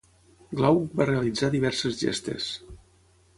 [0.61, 2.49] Glauc va realitzar diverses gestes.